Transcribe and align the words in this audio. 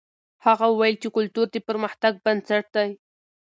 هغه 0.45 0.65
وویل 0.69 0.95
چې 1.03 1.07
کلتور 1.15 1.47
د 1.51 1.57
پرمختګ 1.67 2.13
بنسټ 2.25 2.65
دی. 2.75 2.89